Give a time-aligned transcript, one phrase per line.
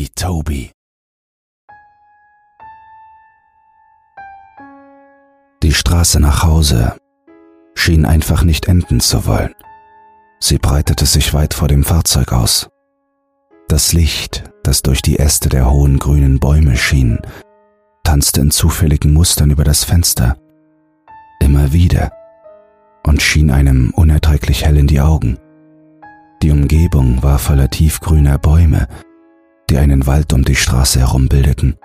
[0.00, 0.70] Tiki Toby.
[5.62, 6.96] Die Straße nach Hause
[7.74, 9.54] schien einfach nicht enden zu wollen.
[10.38, 12.70] Sie breitete sich weit vor dem Fahrzeug aus.
[13.68, 17.18] Das Licht, das durch die Äste der hohen grünen Bäume schien,
[18.02, 20.38] tanzte in zufälligen Mustern über das Fenster.
[21.40, 22.10] Immer wieder
[23.04, 25.36] und schien einem unerträglich hell in die Augen.
[26.42, 28.88] Die Umgebung war voller tiefgrüner Bäume,
[29.70, 31.76] die einen Wald um die Straße herum bildeten.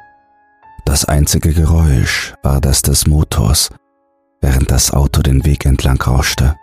[0.86, 3.70] Das einzige Geräusch war das des Motors,
[4.42, 6.56] während das Auto den Weg entlang rauschte.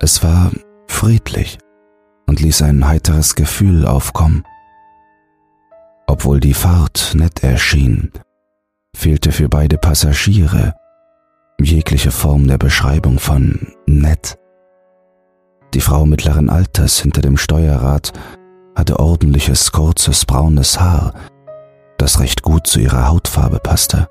[0.00, 0.50] Es war
[0.86, 1.58] friedlich
[2.26, 4.44] und ließ ein heiteres Gefühl aufkommen.
[6.06, 8.12] Obwohl die Fahrt nett erschien,
[8.94, 10.74] fehlte für beide Passagiere
[11.60, 14.36] jegliche Form der Beschreibung von nett.
[15.74, 18.12] Die Frau mittleren Alters hinter dem Steuerrad
[18.74, 21.14] hatte ordentliches, kurzes, braunes Haar,
[21.98, 24.08] das recht gut zu ihrer Hautfarbe passte.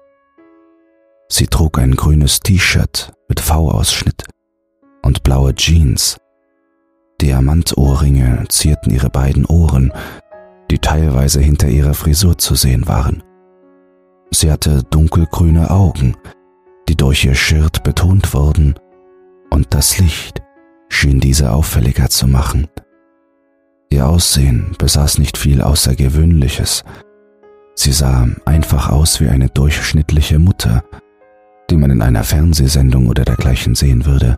[1.30, 4.26] Sie trug ein grünes T-Shirt mit V-Ausschnitt
[5.02, 6.18] und blaue Jeans.
[7.22, 9.94] Diamantohrringe zierten ihre beiden Ohren,
[10.70, 13.24] die teilweise hinter ihrer Frisur zu sehen waren.
[14.32, 16.16] Sie hatte dunkelgrüne Augen,
[16.88, 18.76] die durch ihr Shirt betont wurden,
[19.50, 20.42] und das Licht
[20.90, 22.68] schien diese auffälliger zu machen.
[23.92, 26.86] Ihr Aussehen besaß nicht viel Außergewöhnliches.
[27.76, 30.86] Sie sah einfach aus wie eine durchschnittliche Mutter,
[31.70, 34.38] die man in einer Fernsehsendung oder dergleichen sehen würde.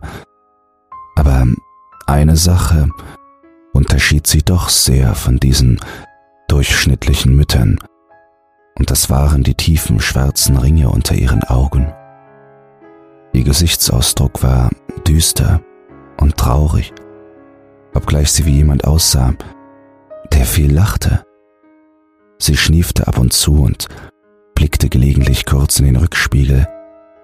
[1.14, 1.46] Aber
[2.06, 2.88] eine Sache
[3.72, 5.78] unterschied sie doch sehr von diesen
[6.48, 7.78] durchschnittlichen Müttern,
[8.76, 11.92] und das waren die tiefen schwarzen Ringe unter ihren Augen.
[13.32, 14.70] Ihr Gesichtsausdruck war
[15.06, 15.60] düster
[16.18, 16.92] und traurig
[17.94, 19.34] obgleich sie wie jemand aussah,
[20.32, 21.24] der viel lachte.
[22.38, 23.88] Sie schniefte ab und zu und
[24.54, 26.68] blickte gelegentlich kurz in den Rückspiegel,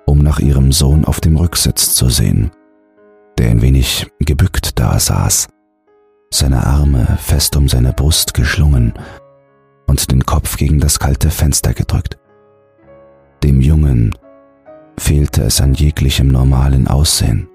[0.06, 2.50] um nach ihrem Sohn auf dem Rücksitz zu sehen,
[3.38, 5.48] der ein wenig gebückt da saß,
[6.32, 8.94] seine Arme fest um seine Brust geschlungen
[9.86, 12.18] und den Kopf gegen das kalte Fenster gedrückt.
[13.42, 14.14] Dem Jungen
[14.98, 17.48] fehlte es an jeglichem normalen Aussehen.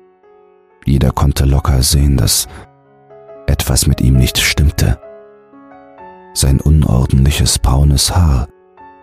[0.84, 2.48] Jeder konnte locker sehen, dass
[3.48, 5.00] etwas mit ihm nicht stimmte.
[6.34, 8.48] Sein unordentliches braunes Haar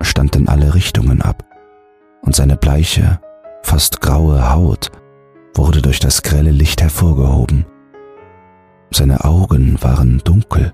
[0.01, 1.45] stand in alle Richtungen ab,
[2.23, 3.21] und seine bleiche,
[3.63, 4.91] fast graue Haut
[5.55, 7.67] wurde durch das grelle Licht hervorgehoben.
[8.91, 10.73] Seine Augen waren dunkel,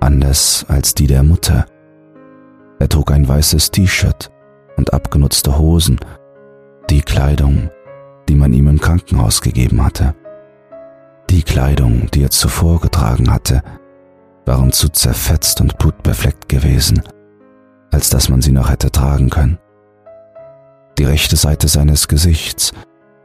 [0.00, 1.66] anders als die der Mutter.
[2.78, 4.30] Er trug ein weißes T-Shirt
[4.76, 5.98] und abgenutzte Hosen,
[6.90, 7.70] die Kleidung,
[8.28, 10.14] die man ihm im Krankenhaus gegeben hatte.
[11.34, 13.60] Die Kleidung, die er zuvor getragen hatte,
[14.46, 17.02] waren zu zerfetzt und blutbefleckt gewesen,
[17.90, 19.58] als dass man sie noch hätte tragen können.
[20.96, 22.70] Die rechte Seite seines Gesichts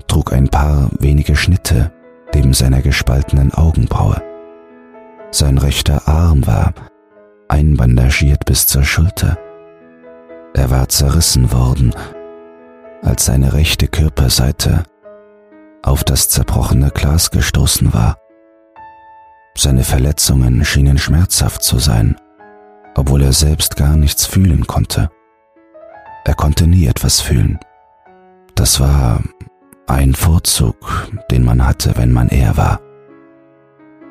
[0.08, 1.92] trug ein paar wenige Schnitte
[2.34, 4.20] neben seiner gespaltenen Augenbraue.
[5.30, 6.74] Sein rechter Arm war
[7.48, 9.38] einbandagiert bis zur Schulter.
[10.56, 11.94] Er war zerrissen worden,
[13.04, 14.82] als seine rechte Körperseite
[15.84, 18.18] auf das zerbrochene Glas gestoßen war.
[19.56, 22.16] Seine Verletzungen schienen schmerzhaft zu sein,
[22.96, 25.10] obwohl er selbst gar nichts fühlen konnte.
[26.26, 27.60] Er konnte nie etwas fühlen.
[28.56, 29.22] Das war
[29.88, 32.80] ein Vorzug, den man hatte, wenn man er war.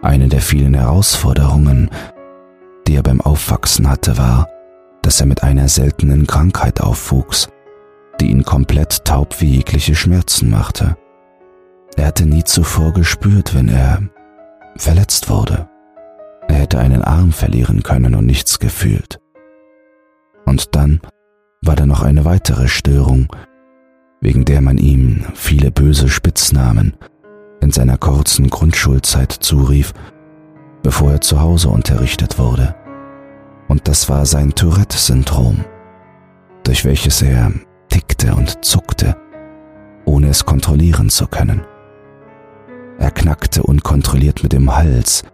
[0.02, 1.90] Eine der vielen Herausforderungen,
[2.86, 4.48] die er beim Aufwachsen hatte, war,
[5.02, 7.48] dass er mit einer seltenen Krankheit aufwuchs,
[8.20, 10.96] die ihn komplett taub wie jegliche Schmerzen machte.
[11.98, 14.00] Er hatte nie zuvor gespürt, wenn er
[14.76, 15.68] verletzt wurde.
[16.46, 19.18] Er hätte einen Arm verlieren können und nichts gefühlt.
[20.46, 21.00] Und dann
[21.60, 23.26] war da noch eine weitere Störung,
[24.20, 26.96] wegen der man ihm viele böse Spitznamen
[27.60, 29.92] in seiner kurzen Grundschulzeit zurief,
[30.84, 32.76] bevor er zu Hause unterrichtet wurde.
[33.66, 35.64] Und das war sein Tourette-Syndrom,
[36.62, 37.50] durch welches er
[37.88, 39.16] tickte und zuckte,
[40.04, 41.62] ohne es kontrollieren zu können.
[42.98, 45.24] Er knackte unkontrolliert mit dem Hals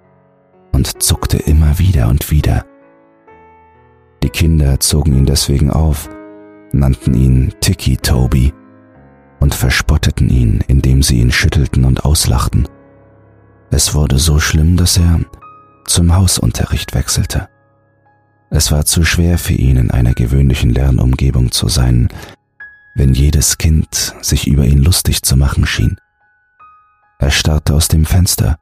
[0.73, 2.65] und zuckte immer wieder und wieder.
[4.23, 6.09] Die Kinder zogen ihn deswegen auf,
[6.73, 8.53] nannten ihn Tiki Toby
[9.41, 12.69] und verspotteten ihn, indem sie ihn schüttelten und auslachten.
[13.71, 15.21] Es wurde so schlimm, dass er
[15.87, 17.49] zum Hausunterricht wechselte.
[18.51, 22.09] Es war zu schwer für ihn, in einer gewöhnlichen Lernumgebung zu sein,
[22.95, 25.99] wenn jedes Kind sich über ihn lustig zu machen schien.
[27.25, 28.59] Er starrte aus dem Fenster.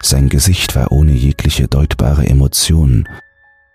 [0.00, 3.08] Sein Gesicht war ohne jegliche deutbare Emotionen,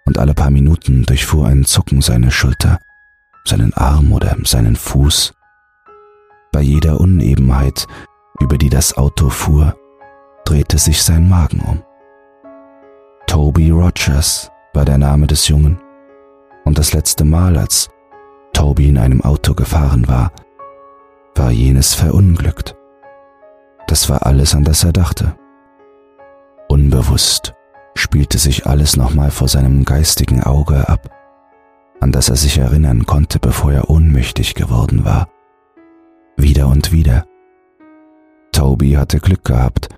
[0.05, 2.79] und alle paar Minuten durchfuhr ein Zucken seine Schulter,
[3.43, 5.33] seinen Arm oder seinen Fuß.
[6.53, 7.85] Bei jeder Unebenheit,
[8.39, 9.75] über die das Auto fuhr,
[10.45, 11.83] drehte sich sein Magen um.
[13.27, 15.81] Toby Rogers war der Name des Jungen,
[16.63, 17.89] und das letzte Mal, als
[18.53, 20.31] Toby in einem Auto gefahren war,
[21.35, 22.73] war jenes verunglückt.
[23.93, 25.35] Das war alles, an das er dachte.
[26.67, 27.53] Unbewusst
[27.93, 31.11] spielte sich alles nochmal vor seinem geistigen Auge ab,
[31.99, 35.27] an das er sich erinnern konnte, bevor er ohnmächtig geworden war.
[36.37, 37.27] Wieder und wieder.
[38.51, 39.89] Toby hatte Glück gehabt,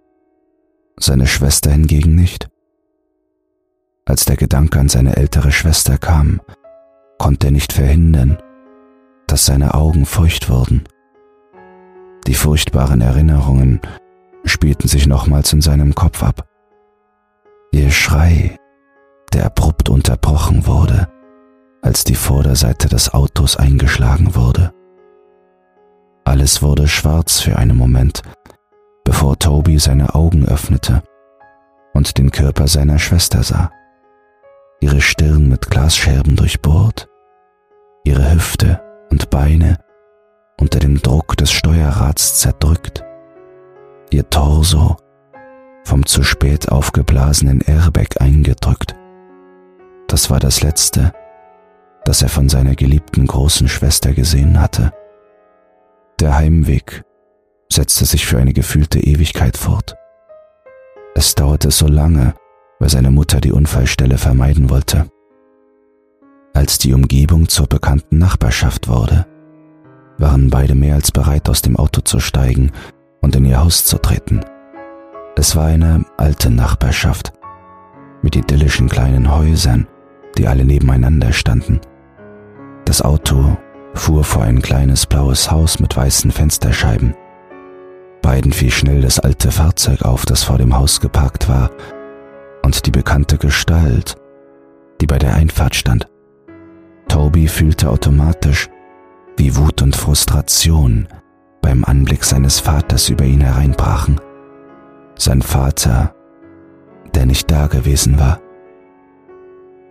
[0.98, 2.50] seine Schwester hingegen nicht.
[4.04, 6.42] Als der Gedanke an seine ältere Schwester kam,
[7.18, 8.40] konnte er nicht verhindern,
[9.28, 10.84] dass seine Augen feucht wurden.
[12.28, 13.82] Die furchtbaren Erinnerungen
[14.44, 16.48] spielten sich nochmals in seinem Kopf ab.
[17.72, 18.58] Ihr Schrei,
[19.34, 21.08] der abrupt unterbrochen wurde,
[21.82, 24.74] als die Vorderseite des Autos eingeschlagen wurde.
[26.24, 28.22] Alles wurde schwarz für einen Moment,
[29.04, 31.04] bevor Toby seine Augen öffnete
[31.94, 33.72] und den Körper seiner Schwester sah
[34.86, 37.08] ihre Stirn mit Glasscherben durchbohrt,
[38.04, 39.80] ihre Hüfte und Beine
[40.60, 43.04] unter dem Druck des Steuerrads zerdrückt,
[44.10, 44.98] ihr Torso
[45.84, 48.96] vom zu spät aufgeblasenen Airbag eingedrückt.
[50.08, 51.14] Das war das Letzte,
[52.06, 54.92] das er von seiner geliebten großen Schwester gesehen hatte.
[56.20, 57.04] Der Heimweg
[57.72, 59.96] setzte sich für eine gefühlte Ewigkeit fort.
[61.14, 62.34] Es dauerte so lange,
[62.80, 65.08] weil seine Mutter die Unfallstelle vermeiden wollte.
[66.54, 69.26] Als die Umgebung zur bekannten Nachbarschaft wurde,
[70.18, 72.72] waren beide mehr als bereit, aus dem Auto zu steigen
[73.22, 74.42] und in ihr Haus zu treten.
[75.36, 77.34] Es war eine alte Nachbarschaft
[78.22, 79.88] mit idyllischen kleinen Häusern,
[80.38, 81.80] die alle nebeneinander standen.
[82.86, 83.58] Das Auto
[83.94, 87.16] fuhr vor ein kleines blaues Haus mit weißen Fensterscheiben.
[88.22, 91.70] Beiden fiel schnell das alte Fahrzeug auf, das vor dem Haus geparkt war,
[92.64, 94.16] und die bekannte Gestalt,
[95.02, 96.08] die bei der Einfahrt stand.
[97.08, 98.70] Toby fühlte automatisch,
[99.38, 101.08] wie Wut und Frustration
[101.62, 104.20] beim Anblick seines Vaters über ihn hereinbrachen.
[105.18, 106.14] Sein Vater,
[107.14, 108.40] der nicht da gewesen war.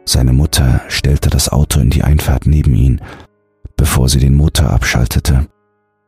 [0.05, 3.00] Seine Mutter stellte das Auto in die Einfahrt neben ihn,
[3.76, 5.46] bevor sie den Motor abschaltete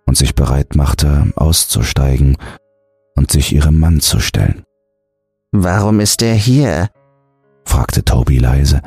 [0.06, 2.36] und sich bereit machte, auszusteigen
[3.16, 4.62] und sich ihrem Mann zu stellen.
[5.52, 6.88] Warum ist er hier?
[7.64, 8.82] fragte Toby leise,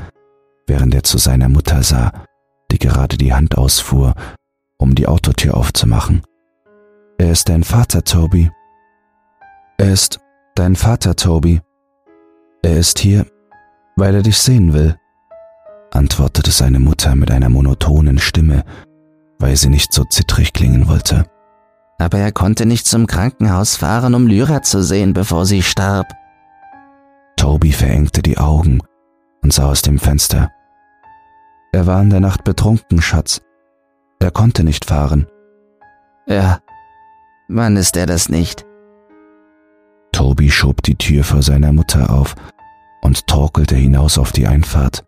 [0.68, 2.14] während er zu seiner Mutter sah,
[2.72, 4.14] die gerade die Hand ausfuhr,
[4.80, 6.24] um die Autotür aufzumachen.
[7.20, 8.50] Er ist dein Vater, Toby.
[9.78, 10.20] Er ist
[10.56, 11.62] dein Vater, Toby.
[12.64, 13.26] Er ist hier,
[13.96, 14.96] weil er dich sehen will,
[15.92, 18.64] antwortete seine Mutter mit einer monotonen Stimme,
[19.38, 21.26] weil sie nicht so zittrig klingen wollte.
[21.98, 26.08] Aber er konnte nicht zum Krankenhaus fahren, um Lyra zu sehen, bevor sie starb.
[27.36, 28.82] Toby verengte die Augen
[29.42, 30.52] und sah aus dem Fenster.
[31.74, 33.42] Er war in der Nacht betrunken, Schatz.
[34.20, 35.28] Er konnte nicht fahren.
[36.28, 36.60] Ja,
[37.48, 38.66] wann ist er das nicht?
[40.12, 42.36] Toby schob die Tür vor seiner Mutter auf
[43.02, 45.06] und torkelte hinaus auf die Einfahrt,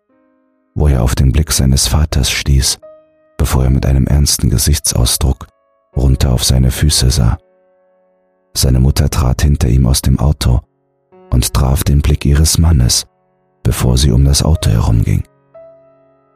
[0.74, 2.78] wo er auf den Blick seines Vaters stieß,
[3.36, 5.46] bevor er mit einem ernsten Gesichtsausdruck
[5.94, 7.36] runter auf seine Füße sah.
[8.54, 10.60] Seine Mutter trat hinter ihm aus dem Auto
[11.30, 13.06] und traf den Blick ihres Mannes,
[13.62, 15.24] bevor sie um das Auto herumging.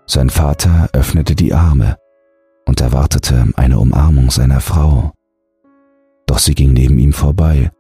[0.07, 1.97] Sein Vater öffnete die Arme
[2.67, 5.13] und erwartete eine Umarmung seiner Frau.
[6.27, 7.71] Doch sie ging neben ihm vorbei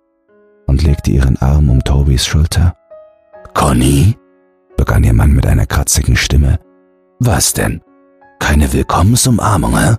[0.66, 2.74] und legte ihren Arm um Tobys Schulter.
[3.54, 4.16] Conny,
[4.76, 6.58] begann ihr Mann mit einer kratzigen Stimme.
[7.18, 7.82] Was denn?
[8.38, 9.96] Keine Willkommensumarmung, hä?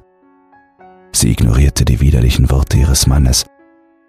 [1.12, 3.46] Sie ignorierte die widerlichen Worte ihres Mannes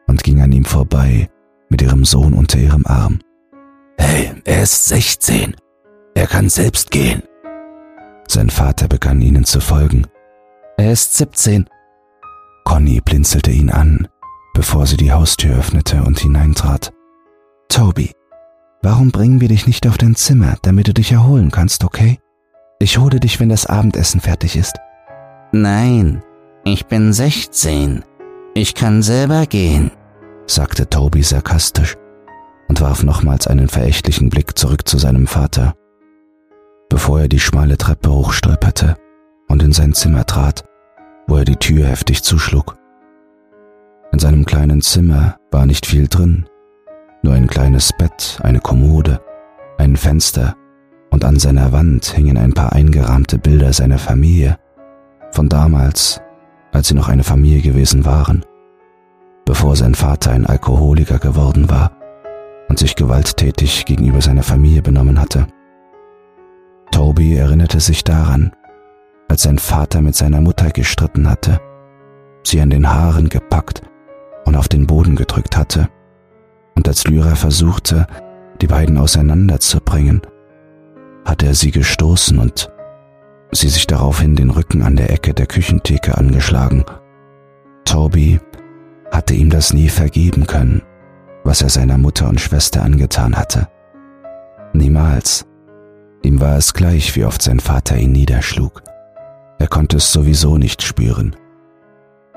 [0.06, 1.28] und ging an ihm vorbei,
[1.70, 3.20] mit ihrem Sohn unter ihrem Arm.
[3.98, 5.56] Hey, er ist 16.
[6.14, 7.22] Er kann selbst gehen.
[8.26, 10.06] Sein Vater begann ihnen zu folgen.
[10.78, 11.66] Er ist 17.
[12.64, 14.08] Conny blinzelte ihn an,
[14.54, 16.92] bevor sie die Haustür öffnete und hineintrat.
[17.68, 18.12] Toby,
[18.80, 22.18] warum bringen wir dich nicht auf dein Zimmer, damit du dich erholen kannst, okay?
[22.78, 24.78] Ich hole dich, wenn das Abendessen fertig ist.
[25.52, 26.22] Nein,
[26.64, 28.02] ich bin 16.
[28.54, 29.90] Ich kann selber gehen
[30.50, 31.96] sagte Toby sarkastisch
[32.68, 35.74] und warf nochmals einen verächtlichen Blick zurück zu seinem Vater,
[36.88, 38.96] bevor er die schmale Treppe hochstolperte
[39.48, 40.64] und in sein Zimmer trat,
[41.28, 42.76] wo er die Tür heftig zuschlug.
[44.10, 46.46] In seinem kleinen Zimmer war nicht viel drin,
[47.22, 49.20] nur ein kleines Bett, eine Kommode,
[49.76, 50.56] ein Fenster
[51.10, 54.58] und an seiner Wand hingen ein paar eingerahmte Bilder seiner Familie,
[55.30, 56.20] von damals,
[56.72, 58.44] als sie noch eine Familie gewesen waren,
[59.44, 61.92] bevor sein Vater ein Alkoholiker geworden war
[62.68, 65.46] und sich gewalttätig gegenüber seiner Familie benommen hatte.
[66.92, 68.52] Toby erinnerte sich daran,
[69.28, 71.60] als sein Vater mit seiner Mutter gestritten hatte,
[72.42, 73.82] sie an den Haaren gepackt
[74.44, 75.88] und auf den Boden gedrückt hatte,
[76.74, 78.06] und als Lyra versuchte,
[78.60, 80.22] die beiden auseinanderzubringen,
[81.24, 82.70] hatte er sie gestoßen und
[83.52, 86.84] sie sich daraufhin den Rücken an der Ecke der Küchentheke angeschlagen.
[87.84, 88.40] Toby
[89.10, 90.82] hatte ihm das nie vergeben können,
[91.44, 93.68] was er seiner Mutter und Schwester angetan hatte.
[94.72, 95.46] Niemals.
[96.22, 98.82] Ihm war es gleich, wie oft sein Vater ihn niederschlug.
[99.58, 101.36] Er konnte es sowieso nicht spüren.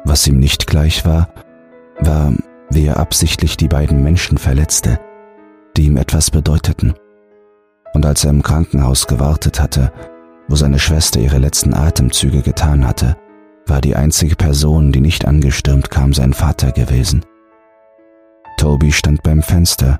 [0.03, 1.29] Was ihm nicht gleich war,
[1.99, 2.33] war,
[2.69, 4.99] wie er absichtlich die beiden Menschen verletzte,
[5.77, 6.95] die ihm etwas bedeuteten.
[7.93, 9.91] Und als er im Krankenhaus gewartet hatte,
[10.47, 13.15] wo seine Schwester ihre letzten Atemzüge getan hatte,
[13.67, 17.23] war die einzige Person, die nicht angestürmt kam, sein Vater gewesen.
[18.57, 19.99] Toby stand beim Fenster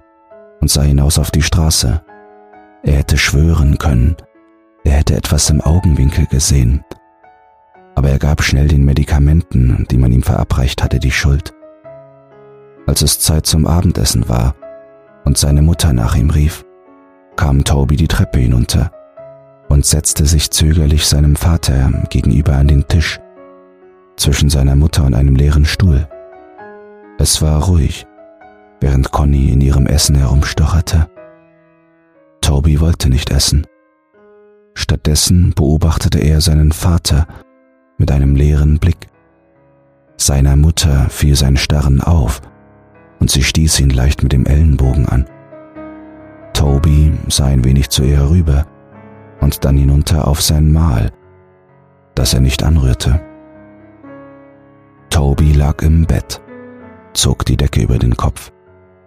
[0.60, 2.02] und sah hinaus auf die Straße.
[2.84, 4.16] Er hätte schwören können,
[4.84, 6.84] er hätte etwas im Augenwinkel gesehen,
[7.96, 11.54] aber er gab schnell den Medikamenten, die man ihm verabreicht hatte, die Schuld.
[12.88, 14.56] Als es Zeit zum Abendessen war
[15.24, 16.66] und seine Mutter nach ihm rief,
[17.36, 18.92] kam Toby die Treppe hinunter
[19.70, 23.20] und setzte sich zögerlich seinem Vater gegenüber an den Tisch,
[24.18, 26.08] zwischen seiner Mutter und einem leeren Stuhl.
[27.18, 28.06] Es war ruhig,
[28.80, 31.08] während Conny in ihrem Essen herumstocherte.
[32.42, 33.66] Toby wollte nicht essen.
[34.74, 37.28] Stattdessen beobachtete er seinen Vater
[38.02, 39.10] mit einem leeren Blick.
[40.18, 42.42] Seiner Mutter fiel sein Starren auf
[43.20, 45.26] und sie stieß ihn leicht mit dem Ellenbogen an.
[46.54, 48.66] Toby sah ein wenig zu ihr herüber
[49.40, 51.12] und dann hinunter auf sein Mahl,
[52.16, 53.22] das er nicht anrührte.
[55.12, 56.42] Toby lag im Bett,
[57.14, 58.52] zog die Decke über den Kopf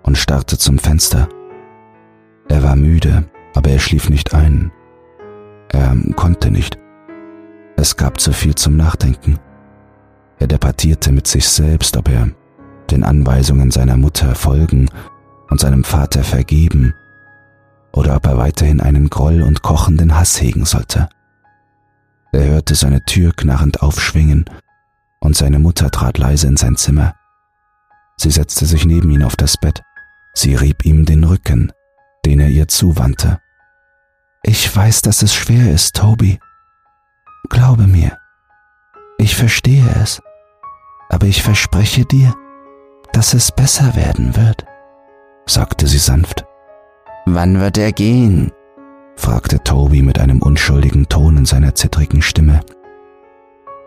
[0.04, 1.28] und starrte zum Fenster.
[2.48, 3.24] Er war müde,
[3.56, 4.70] aber er schlief nicht ein.
[5.70, 6.78] Er konnte nicht.
[7.76, 9.38] Es gab zu viel zum Nachdenken.
[10.38, 12.30] Er debattierte mit sich selbst, ob er
[12.90, 14.88] den Anweisungen seiner Mutter folgen
[15.50, 16.94] und seinem Vater vergeben
[17.92, 21.08] oder ob er weiterhin einen Groll und kochenden Hass hegen sollte.
[22.32, 24.44] Er hörte seine Tür knarrend aufschwingen
[25.20, 27.14] und seine Mutter trat leise in sein Zimmer.
[28.16, 29.82] Sie setzte sich neben ihn auf das Bett.
[30.34, 31.72] Sie rieb ihm den Rücken,
[32.24, 33.38] den er ihr zuwandte.
[34.42, 36.38] Ich weiß, dass es schwer ist, Toby.
[37.48, 38.18] Glaube mir.
[39.18, 40.22] Ich verstehe es.
[41.08, 42.34] Aber ich verspreche dir,
[43.12, 44.64] dass es besser werden wird,
[45.46, 46.44] sagte sie sanft.
[47.26, 48.52] Wann wird er gehen?
[49.16, 52.60] fragte Toby mit einem unschuldigen Ton in seiner zittrigen Stimme.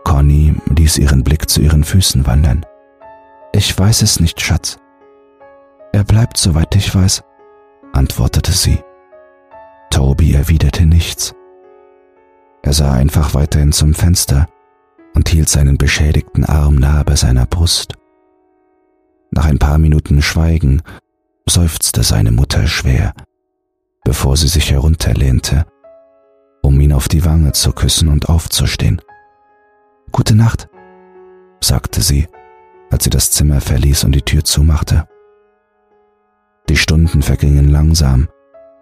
[0.04, 2.64] Conny ließ ihren Blick zu ihren Füßen wandern.
[3.52, 4.78] Ich weiß es nicht, Schatz.
[5.92, 7.22] Er bleibt, soweit ich weiß,
[7.92, 8.82] antwortete sie.
[9.90, 11.34] Toby erwiderte nichts.
[12.62, 14.48] Er sah einfach weiterhin zum Fenster
[15.14, 17.94] und hielt seinen beschädigten Arm nahe bei seiner Brust.
[19.30, 20.82] Nach ein paar Minuten Schweigen
[21.48, 23.14] seufzte seine Mutter schwer,
[24.04, 25.66] bevor sie sich herunterlehnte,
[26.62, 29.00] um ihn auf die Wange zu küssen und aufzustehen.
[30.12, 30.68] Gute Nacht,
[31.60, 32.28] sagte sie,
[32.90, 35.06] als sie das Zimmer verließ und die Tür zumachte.
[36.68, 38.28] Die Stunden vergingen langsam,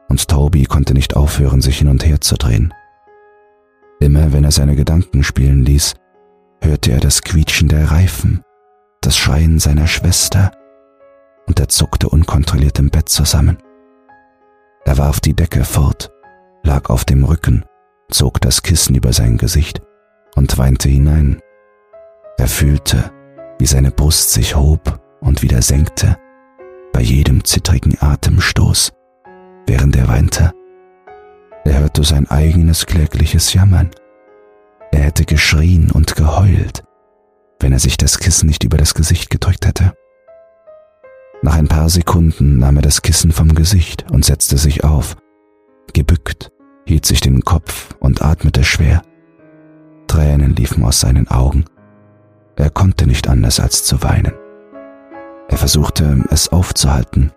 [0.09, 2.73] und Toby konnte nicht aufhören, sich hin und her zu drehen.
[4.01, 5.95] Immer wenn er seine Gedanken spielen ließ,
[6.61, 8.43] hörte er das Quietschen der Reifen,
[9.01, 10.53] das Schreien seiner Schwester,
[11.47, 13.59] und er zuckte unkontrolliert im Bett zusammen.
[14.85, 16.11] Er warf die Decke fort,
[16.63, 17.65] lag auf dem Rücken,
[18.11, 19.81] zog das Kissen über sein Gesicht
[20.35, 21.41] und weinte hinein.
[22.39, 23.11] Er fühlte,
[23.59, 26.17] wie seine Brust sich hob und wieder senkte,
[26.93, 28.93] bei jedem zittrigen Atemstoß,
[29.67, 30.53] während er weinte.
[31.67, 33.91] Er hörte sein eigenes klägliches Jammern.
[34.93, 36.85] Er hätte geschrien und geheult,
[37.59, 39.93] wenn er sich das Kissen nicht über das Gesicht gedrückt hätte.
[41.43, 45.17] Nach ein paar Sekunden nahm er das Kissen vom Gesicht und setzte sich auf.
[45.93, 46.53] Gebückt,
[46.87, 49.03] hielt sich den Kopf und atmete schwer.
[50.07, 51.65] Tränen liefen aus seinen Augen.
[52.55, 54.35] Er konnte nicht anders als zu weinen.
[55.49, 57.33] Er versuchte es aufzuhalten,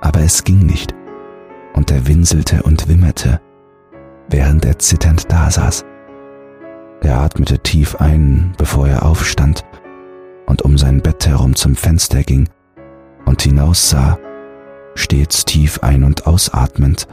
[0.00, 0.96] aber es ging nicht,
[1.74, 3.40] und er winselte und wimmerte,
[4.32, 5.84] während er zitternd dasaß.
[7.02, 9.64] Er atmete tief ein, bevor er aufstand
[10.46, 12.48] und um sein Bett herum zum Fenster ging
[13.26, 14.18] und hinaussah,
[14.94, 17.06] stets tief ein- und ausatmend,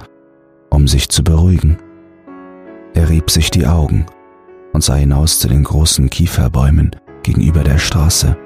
[0.69, 1.77] um sich zu beruhigen.
[2.93, 4.05] Er rieb sich die Augen
[4.73, 8.37] und sah hinaus zu den großen Kieferbäumen gegenüber der Straße.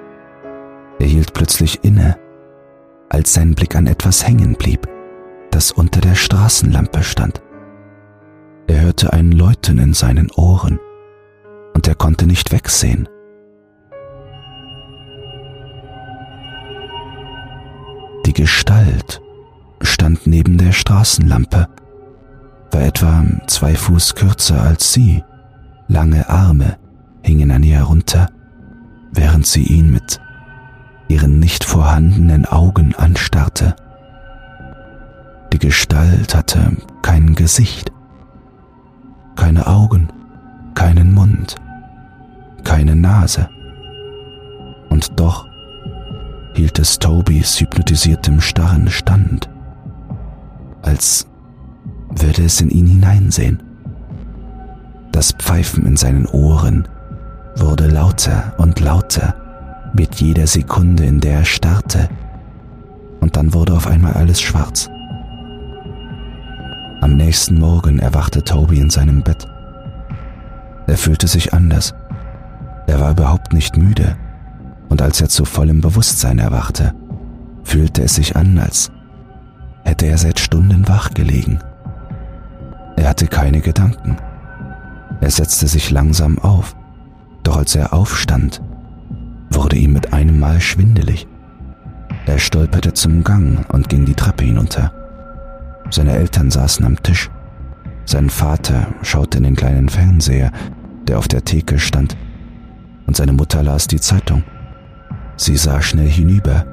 [1.00, 2.18] Er hielt plötzlich inne,
[3.10, 4.88] als sein Blick an etwas hängen blieb,
[5.52, 7.43] das unter der Straßenlampe stand.
[8.68, 10.80] Er hörte ein Läuten in seinen Ohren
[11.74, 13.08] und er konnte nicht wegsehen.
[18.26, 19.22] Die Gestalt
[19.82, 21.68] stand neben der Straßenlampe,
[22.72, 25.24] war etwa zwei Fuß kürzer als sie,
[25.88, 26.78] lange Arme
[27.22, 28.30] hingen an ihr herunter,
[29.12, 30.20] während sie ihn mit
[31.08, 33.76] ihren nicht vorhandenen Augen anstarrte.
[35.52, 37.92] Die Gestalt hatte kein Gesicht,
[39.36, 40.10] keine Augen,
[40.76, 41.56] keinen Mund,
[42.64, 43.50] keine Nase.
[44.90, 45.48] Und doch
[46.54, 49.50] hielt es Tobys hypnotisiertem Starren stand,
[50.82, 51.28] als
[52.10, 53.64] würde es in ihn hineinsehen.
[55.12, 56.88] Das Pfeifen in seinen Ohren
[57.56, 59.36] wurde lauter und lauter
[59.94, 62.10] mit jeder Sekunde, in der er starrte,
[63.20, 64.90] und dann wurde auf einmal alles schwarz.
[67.04, 69.46] Am nächsten Morgen erwachte Toby in seinem Bett.
[70.88, 71.94] Er fühlte sich anders.
[72.88, 74.16] Er war überhaupt nicht müde,
[74.88, 76.94] und als er zu vollem Bewusstsein erwachte,
[77.66, 78.90] fühlte es sich an, als
[79.84, 81.60] hätte er seit Stunden wach gelegen.
[82.96, 84.16] Er hatte keine Gedanken.
[85.20, 86.74] Er setzte sich langsam auf,
[87.44, 88.62] doch als er aufstand,
[89.50, 91.28] wurde ihm mit einem Mal schwindelig.
[92.28, 95.03] Er stolperte zum Gang und ging die Treppe hinunter.
[95.90, 97.30] Seine Eltern saßen am Tisch.
[98.06, 100.52] Sein Vater schaute in den kleinen Fernseher,
[101.08, 102.18] der auf der Theke stand,
[103.06, 104.44] und seine Mutter las die Zeitung.
[105.36, 106.66] Sie sah schnell hinüber,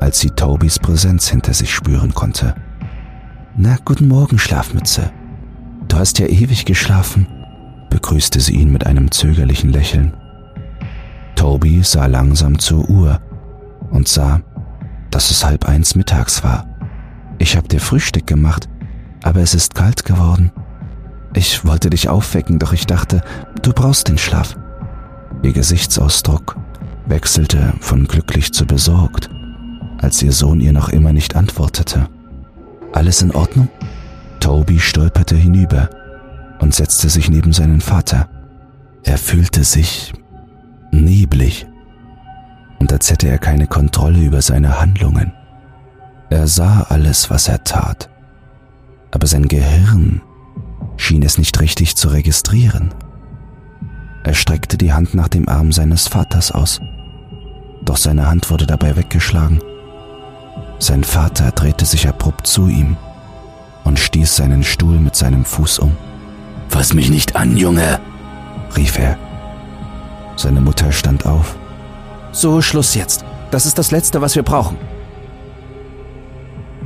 [0.00, 2.54] als sie Tobys Präsenz hinter sich spüren konnte.
[3.56, 5.10] Na, guten Morgen, Schlafmütze.
[5.88, 7.26] Du hast ja ewig geschlafen,
[7.90, 10.12] begrüßte sie ihn mit einem zögerlichen Lächeln.
[11.36, 13.20] Toby sah langsam zur Uhr
[13.90, 14.40] und sah,
[15.10, 16.66] dass es halb eins mittags war.
[17.38, 18.68] Ich hab dir Frühstück gemacht,
[19.22, 20.52] aber es ist kalt geworden.
[21.34, 23.22] Ich wollte dich aufwecken, doch ich dachte,
[23.62, 24.56] du brauchst den Schlaf.
[25.42, 26.56] Ihr Gesichtsausdruck
[27.06, 29.28] wechselte von glücklich zu besorgt,
[30.00, 32.08] als ihr Sohn ihr noch immer nicht antwortete.
[32.92, 33.68] Alles in Ordnung?
[34.40, 35.90] Toby stolperte hinüber
[36.60, 38.28] und setzte sich neben seinen Vater.
[39.02, 40.12] Er fühlte sich
[40.92, 41.66] neblig
[42.78, 45.32] und als hätte er keine Kontrolle über seine Handlungen.
[46.30, 48.08] Er sah alles, was er tat,
[49.10, 50.22] aber sein Gehirn
[50.96, 52.92] schien es nicht richtig zu registrieren.
[54.24, 56.80] Er streckte die Hand nach dem Arm seines Vaters aus,
[57.82, 59.60] doch seine Hand wurde dabei weggeschlagen.
[60.78, 62.96] Sein Vater drehte sich abrupt zu ihm
[63.84, 65.96] und stieß seinen Stuhl mit seinem Fuß um.
[66.68, 68.00] Fass mich nicht an, Junge,
[68.76, 69.16] rief er.
[70.36, 71.56] Seine Mutter stand auf.
[72.32, 73.24] So, Schluss jetzt.
[73.50, 74.76] Das ist das Letzte, was wir brauchen.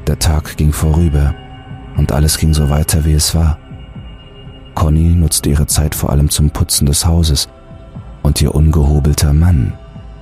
[0.09, 1.35] Der Tag ging vorüber
[1.99, 3.59] und alles ging so weiter, wie es war.
[4.75, 7.51] Conny nutzte ihre Zeit vor allem zum Putzen des Hauses
[8.23, 9.75] und ihr ungehobelter Mann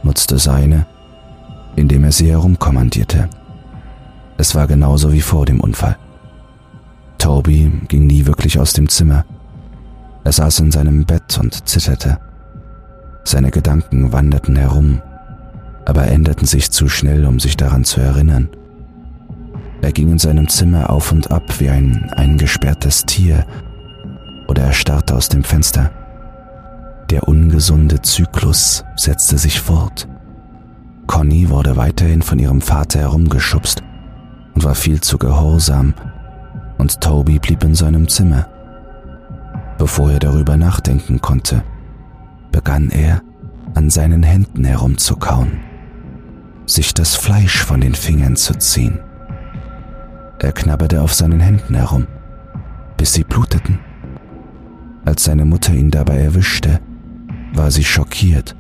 [0.03, 0.87] nutzte seine,
[1.77, 3.29] indem er sie herumkommandierte.
[4.37, 5.97] Es war genauso wie vor dem Unfall.
[7.19, 9.25] Toby ging nie wirklich aus dem Zimmer.
[10.25, 12.19] Er saß in seinem Bett und zitterte.
[13.23, 15.01] Seine Gedanken wanderten herum,
[15.85, 18.49] aber änderten sich zu schnell, um sich daran zu erinnern.
[19.83, 23.47] Er ging in seinem Zimmer auf und ab wie ein eingesperrtes Tier
[24.49, 25.91] oder er starrte aus dem Fenster.
[27.11, 30.09] Der ungesunde Zyklus setzte sich fort.
[31.07, 33.83] Conny wurde weiterhin von ihrem Vater herumgeschubst
[34.55, 35.95] und war viel zu gehorsam,
[36.79, 38.49] und Toby blieb in seinem Zimmer.
[39.79, 41.63] Bevor er darüber nachdenken konnte,
[42.51, 43.23] begann er
[43.75, 45.61] an seinen Händen herumzukauen,
[46.67, 48.99] sich das Fleisch von den Fingern zu ziehen.
[50.39, 52.07] Er knabberte auf seinen Händen herum,
[52.97, 53.79] bis sie bluteten.
[55.05, 56.81] Als seine Mutter ihn dabei erwischte,
[57.55, 58.55] war sie schockiert.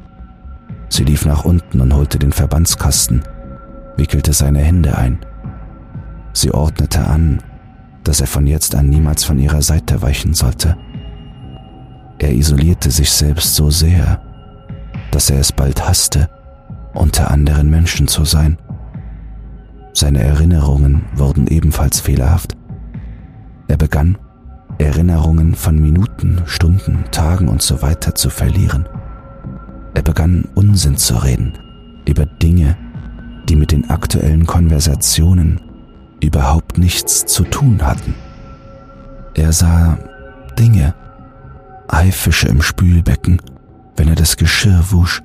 [0.89, 3.23] Sie lief nach unten und holte den Verbandskasten,
[3.97, 5.19] wickelte seine Hände ein.
[6.33, 7.43] Sie ordnete an,
[8.05, 10.77] dass er von jetzt an niemals von ihrer Seite weichen sollte.
[12.19, 14.23] Er isolierte sich selbst so sehr,
[15.11, 16.31] dass er es bald hasste,
[16.95, 18.59] unter anderen Menschen zu sein.
[19.96, 22.54] Seine Erinnerungen wurden ebenfalls fehlerhaft.
[23.66, 24.18] Er begann,
[24.76, 28.87] Erinnerungen von Minuten, Stunden, Tagen und so weiter zu verlieren.
[29.94, 31.54] Er begann Unsinn zu reden
[32.06, 32.76] über Dinge,
[33.48, 35.62] die mit den aktuellen Konversationen
[36.22, 38.14] überhaupt nichts zu tun hatten.
[39.32, 39.96] Er sah
[40.59, 40.94] Dinge,
[41.90, 43.40] Haifische im Spülbecken,
[43.96, 45.22] wenn er das Geschirr wusch,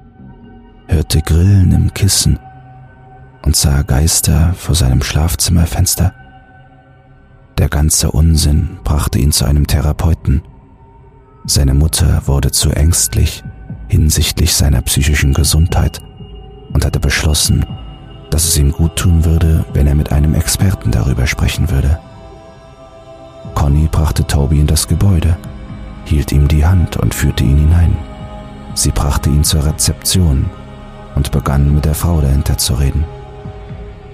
[0.88, 2.40] hörte Grillen im Kissen
[3.44, 6.14] und sah Geister vor seinem Schlafzimmerfenster.
[7.58, 10.42] Der ganze Unsinn brachte ihn zu einem Therapeuten.
[11.46, 13.44] Seine Mutter wurde zu ängstlich
[13.92, 16.02] hinsichtlich seiner psychischen Gesundheit
[16.72, 17.66] und hatte beschlossen,
[18.30, 22.00] dass es ihm gut tun würde, wenn er mit einem Experten darüber sprechen würde.
[23.54, 25.36] Conny brachte Toby in das Gebäude,
[26.06, 27.98] hielt ihm die Hand und führte ihn hinein.
[28.76, 30.50] Sie brachte ihn zur Rezeption
[31.16, 33.04] und begann mit der Frau dahinter zu reden.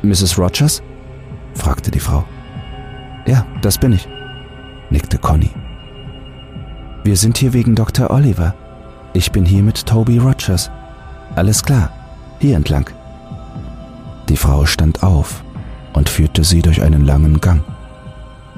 [0.02, 0.38] Mrs.
[0.38, 0.82] Rogers?
[1.54, 2.24] fragte die Frau.
[3.26, 4.08] Ja, das bin ich,
[4.90, 5.50] nickte Conny.
[7.04, 8.12] Wir sind hier wegen Dr.
[8.12, 8.54] Oliver.
[9.14, 10.70] Ich bin hier mit Toby Rogers.
[11.36, 11.90] Alles klar,
[12.40, 12.90] hier entlang.
[14.30, 15.44] Die Frau stand auf
[15.94, 17.64] und führte sie durch einen langen Gang.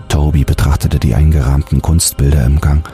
[0.07, 2.89] Toby betrachtete die eingerahmten Kunstbilder im Gang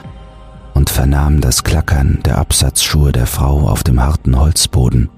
[0.74, 5.08] und vernahm das Klackern der Absatzschuhe der Frau auf dem harten Holzboden.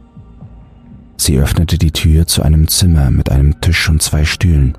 [1.21, 4.79] Sie öffnete die Tür zu einem Zimmer mit einem Tisch und zwei Stühlen.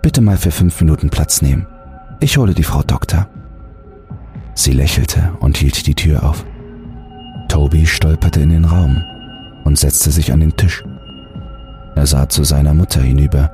[0.00, 1.66] Bitte mal für fünf Minuten Platz nehmen.
[2.18, 3.28] Ich hole die Frau Doktor.
[4.54, 6.44] Sie lächelte und hielt die Tür auf.
[7.48, 9.02] Toby stolperte in den Raum
[9.64, 10.82] und setzte sich an den Tisch.
[11.94, 13.52] Er sah zu seiner Mutter hinüber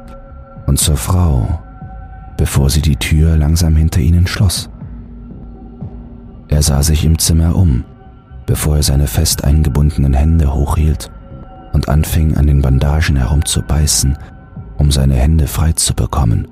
[0.66, 1.60] und zur Frau,
[2.36, 4.70] bevor sie die Tür langsam hinter ihnen schloss.
[6.46, 7.84] Er sah sich im Zimmer um,
[8.46, 11.10] bevor er seine fest eingebundenen Hände hochhielt
[11.78, 14.18] und anfing an den Bandagen herumzubeißen,
[14.78, 16.48] um seine Hände frei zu bekommen.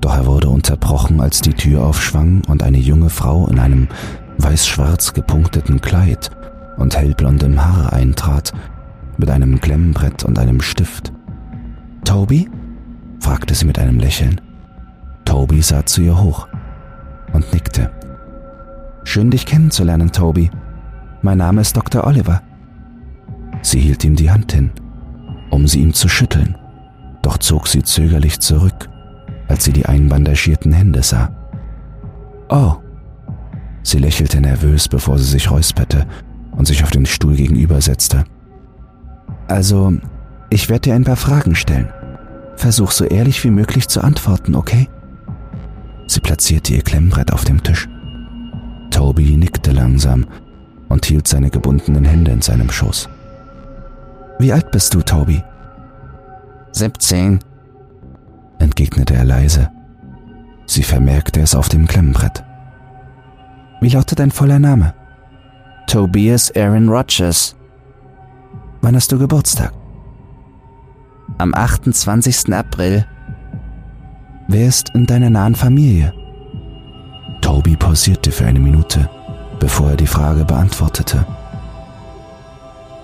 [0.00, 3.86] Doch er wurde unterbrochen, als die Tür aufschwang und eine junge Frau in einem
[4.38, 6.32] weiß-schwarz gepunkteten Kleid
[6.78, 8.52] und hellblondem Haar eintrat,
[9.18, 11.12] mit einem Klemmbrett und einem Stift.
[12.04, 12.50] Toby?
[13.20, 14.40] fragte sie mit einem Lächeln.
[15.24, 16.48] Toby sah zu ihr hoch
[17.32, 17.92] und nickte.
[19.04, 20.50] Schön dich kennenzulernen, Toby.
[21.22, 22.04] Mein Name ist Dr.
[22.04, 22.42] Oliver.
[23.62, 24.70] Sie hielt ihm die Hand hin,
[25.50, 26.56] um sie ihm zu schütteln,
[27.22, 28.88] doch zog sie zögerlich zurück,
[29.48, 31.30] als sie die einbandagierten Hände sah.
[32.48, 32.76] Oh.
[33.82, 36.06] Sie lächelte nervös, bevor sie sich räusperte
[36.52, 38.24] und sich auf den Stuhl gegenüber setzte.
[39.48, 39.94] Also,
[40.50, 41.88] ich werde dir ein paar Fragen stellen.
[42.56, 44.88] Versuch so ehrlich wie möglich zu antworten, okay?
[46.06, 47.88] Sie platzierte ihr Klemmbrett auf dem Tisch.
[48.90, 50.26] Toby nickte langsam
[50.88, 53.08] und hielt seine gebundenen Hände in seinem Schoß.
[54.40, 55.44] Wie alt bist du, Toby?
[56.72, 57.40] 17,
[58.58, 59.70] entgegnete er leise.
[60.64, 62.42] Sie vermerkte es auf dem Klemmbrett.
[63.82, 64.94] Wie lautet dein voller Name?
[65.86, 67.54] Tobias Aaron Rogers.
[68.80, 69.74] Wann hast du Geburtstag?
[71.36, 72.50] Am 28.
[72.54, 73.04] April.
[74.48, 76.14] Wer ist in deiner nahen Familie?
[77.42, 79.06] Toby pausierte für eine Minute,
[79.58, 81.26] bevor er die Frage beantwortete.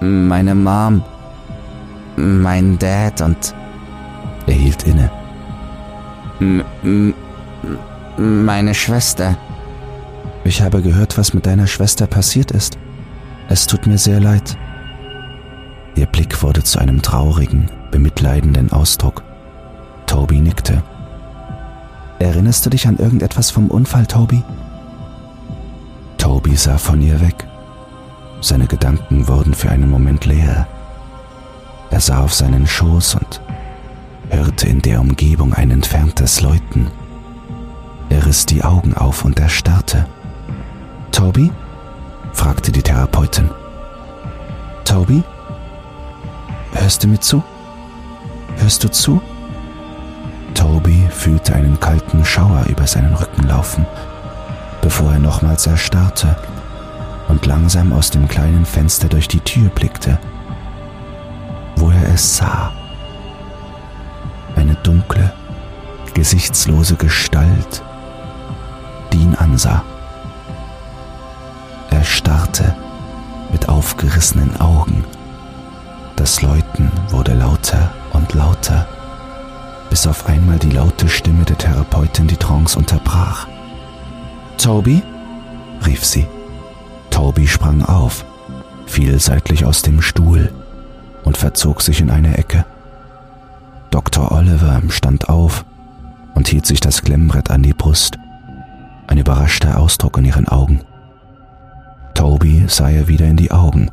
[0.00, 1.02] Meine Mom,
[2.16, 3.54] mein Dad und...
[4.46, 5.10] Er hielt inne.
[8.16, 9.36] Meine Schwester.
[10.44, 12.78] Ich habe gehört, was mit deiner Schwester passiert ist.
[13.48, 14.56] Es tut mir sehr leid.
[15.96, 19.22] Ihr Blick wurde zu einem traurigen, bemitleidenden Ausdruck.
[20.06, 20.82] Toby nickte.
[22.18, 24.42] Erinnerst du dich an irgendetwas vom Unfall, Toby?
[26.18, 27.46] Toby sah von ihr weg.
[28.40, 30.66] Seine Gedanken wurden für einen Moment leer.
[31.90, 33.40] Er sah auf seinen Schoß und
[34.30, 36.90] hörte in der Umgebung ein entferntes Läuten.
[38.08, 40.06] Er riss die Augen auf und erstarrte.
[41.12, 41.50] Toby?
[42.32, 43.50] fragte die Therapeutin.
[44.84, 45.22] Toby?
[46.72, 47.42] Hörst du mir zu?
[48.58, 49.20] Hörst du zu?
[50.54, 53.86] Toby fühlte einen kalten Schauer über seinen Rücken laufen,
[54.80, 56.36] bevor er nochmals erstarrte
[57.28, 60.18] und langsam aus dem kleinen Fenster durch die Tür blickte,
[61.76, 62.72] wo er es sah.
[64.56, 65.32] Eine dunkle,
[66.14, 67.82] gesichtslose Gestalt,
[69.12, 69.84] die ihn ansah.
[71.90, 72.74] Er starrte
[73.52, 75.04] mit aufgerissenen Augen.
[76.16, 78.86] Das Läuten wurde lauter und lauter,
[79.90, 83.46] bis auf einmal die laute Stimme der Therapeutin die Trance unterbrach.
[84.58, 85.02] Toby?
[85.84, 86.26] rief sie.
[87.10, 88.24] Toby sprang auf,
[88.86, 90.50] fiel seitlich aus dem Stuhl
[91.26, 92.64] und verzog sich in eine Ecke.
[93.90, 94.32] Dr.
[94.32, 95.66] Oliver stand auf
[96.34, 98.18] und hielt sich das Klemmbrett an die Brust,
[99.08, 100.80] ein überraschter Ausdruck in ihren Augen.
[102.14, 103.90] Toby sah ihr wieder in die Augen.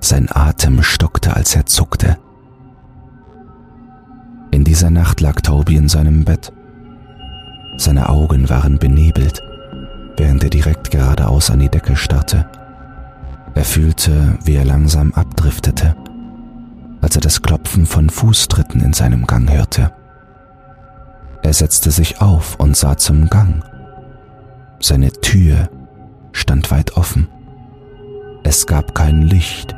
[0.00, 2.18] Sein Atem stockte, als er zuckte.
[4.50, 6.52] In dieser Nacht lag Toby in seinem Bett.
[7.76, 9.42] Seine Augen waren benebelt,
[10.16, 12.46] während er direkt geradeaus an die Decke starrte.
[13.54, 15.94] Er fühlte, wie er langsam abdriftete,
[17.00, 19.92] als er das Klopfen von Fußtritten in seinem Gang hörte.
[21.42, 23.64] Er setzte sich auf und sah zum Gang.
[24.80, 25.68] Seine Tür
[26.32, 27.28] stand weit offen.
[28.44, 29.74] Es gab kein Licht.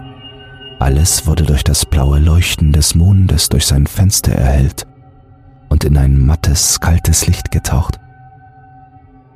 [0.78, 4.86] Alles wurde durch das blaue Leuchten des Mondes durch sein Fenster erhellt
[5.68, 7.98] und in ein mattes, kaltes Licht getaucht.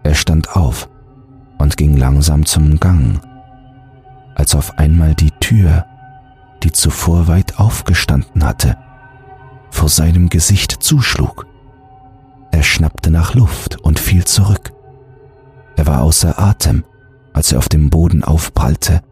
[0.03, 0.88] Er stand auf
[1.59, 3.20] und ging langsam zum Gang,
[4.35, 5.87] als auf einmal die Tür,
[6.62, 8.76] die zuvor weit aufgestanden hatte,
[9.70, 11.46] vor seinem Gesicht zuschlug.
[12.50, 14.72] Er schnappte nach Luft und fiel zurück.
[15.76, 16.84] Er war außer Atem,
[17.32, 19.02] als er auf dem Boden aufprallte,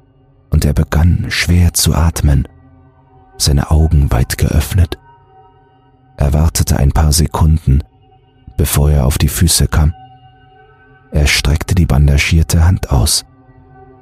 [0.51, 2.49] und er begann schwer zu atmen,
[3.37, 4.99] seine Augen weit geöffnet.
[6.17, 7.83] Er wartete ein paar Sekunden,
[8.57, 9.93] bevor er auf die Füße kam.
[11.11, 13.25] Er streckte die bandagierte Hand aus,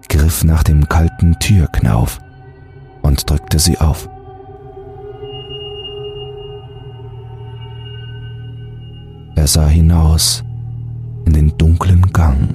[0.08, 2.20] griff nach dem kalten Türknauf
[3.02, 4.08] und drückte sie auf.
[9.34, 10.44] Er sah hinaus
[11.24, 12.54] in den dunklen Gang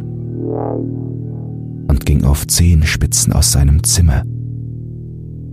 [1.90, 4.24] und ging auf Zehenspitzen aus seinem Zimmer.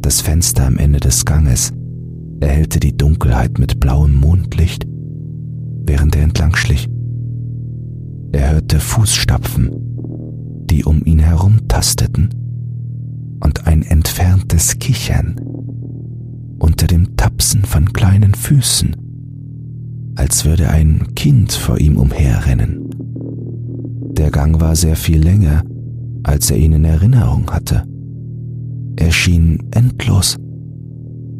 [0.01, 1.73] Das Fenster am Ende des Ganges
[2.41, 4.87] erhellte die Dunkelheit mit blauem Mondlicht,
[5.87, 6.89] während er entlang schlich.
[8.33, 9.71] Er hörte Fußstapfen,
[10.71, 12.29] die um ihn herum tasteten,
[13.45, 15.37] und ein entferntes Kichern
[16.59, 18.97] unter dem Tapsen von kleinen Füßen,
[20.17, 22.89] als würde ein Kind vor ihm umherrennen.
[24.17, 25.63] Der Gang war sehr viel länger,
[26.23, 27.85] als er ihn in Erinnerung hatte.
[28.97, 30.37] Er schien endlos,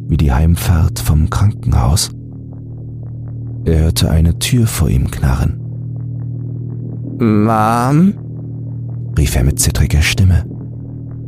[0.07, 2.11] wie die Heimfahrt vom Krankenhaus.
[3.65, 5.59] Er hörte eine Tür vor ihm knarren.
[7.17, 8.13] Mom?
[9.17, 10.45] rief er mit zittriger Stimme.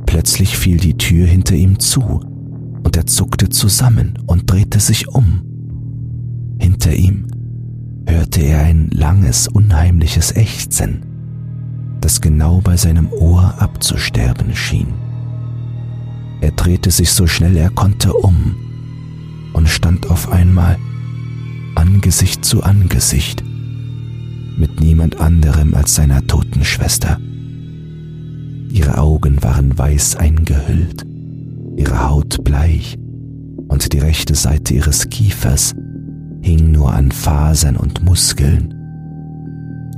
[0.07, 2.21] Plötzlich fiel die Tür hinter ihm zu
[2.83, 5.41] und er zuckte zusammen und drehte sich um.
[6.59, 7.27] Hinter ihm
[8.07, 11.05] hörte er ein langes, unheimliches Ächzen,
[12.01, 14.87] das genau bei seinem Ohr abzusterben schien.
[16.41, 18.55] Er drehte sich so schnell er konnte um
[19.53, 20.77] und stand auf einmal
[21.75, 23.43] Angesicht zu Angesicht
[24.57, 27.19] mit niemand anderem als seiner toten Schwester.
[28.71, 31.05] Ihre Augen waren weiß eingehüllt,
[31.75, 32.97] ihre Haut bleich
[33.67, 35.73] und die rechte Seite ihres Kiefers
[36.41, 38.73] hing nur an Fasern und Muskeln.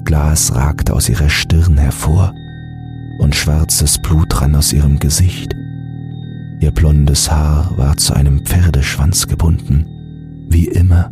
[0.05, 2.33] Glas ragte aus ihrer Stirn hervor
[3.19, 5.53] und schwarzes Blut rann aus ihrem Gesicht.
[6.61, 9.85] Ihr blondes Haar war zu einem Pferdeschwanz gebunden,
[10.49, 11.11] wie immer,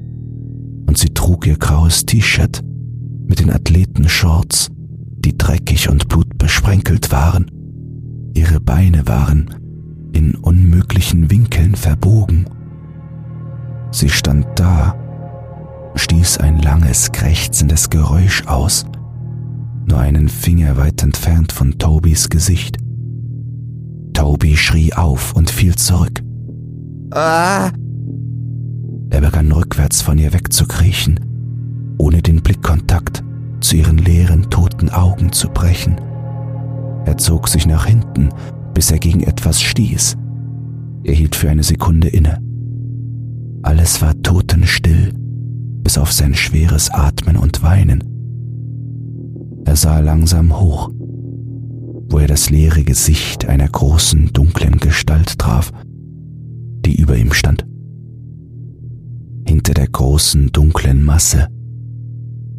[0.87, 2.61] und sie trug ihr graues T-Shirt
[3.27, 4.69] mit den Athletenshorts,
[5.27, 7.51] die dreckig und blutbesprenkelt waren.
[8.33, 9.53] Ihre Beine waren
[10.13, 12.45] in unmöglichen Winkeln verbogen.
[13.91, 14.95] Sie stand da,
[15.95, 18.85] stieß ein langes, krächzendes Geräusch aus,
[19.85, 22.77] nur einen Finger weit entfernt von Tobys Gesicht.
[24.13, 26.23] Toby schrie auf und fiel zurück.
[27.11, 27.71] Ah!
[29.09, 31.19] Er begann rückwärts von ihr wegzukriechen,
[31.97, 33.25] ohne den Blickkontakt
[33.59, 35.99] zu ihren leeren, toten Augen zu brechen.
[37.05, 38.29] Er zog sich nach hinten,
[38.73, 40.17] bis er gegen etwas stieß.
[41.03, 42.39] Er hielt für eine Sekunde inne.
[43.63, 45.13] Alles war totenstill,
[45.83, 48.03] bis auf sein schweres Atmen und Weinen.
[49.65, 50.91] Er sah langsam hoch
[52.09, 55.71] wo er das leere Gesicht einer großen, dunklen Gestalt traf,
[56.85, 57.65] die über ihm stand.
[59.45, 61.47] Hinter der großen, dunklen Masse